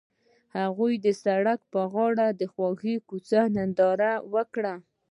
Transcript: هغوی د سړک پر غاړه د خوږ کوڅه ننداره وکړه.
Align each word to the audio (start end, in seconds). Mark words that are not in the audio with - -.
هغوی 0.57 0.93
د 1.05 1.07
سړک 1.23 1.59
پر 1.71 1.85
غاړه 1.93 2.27
د 2.39 2.41
خوږ 2.53 2.81
کوڅه 3.09 3.41
ننداره 3.55 4.11
وکړه. 4.33 4.73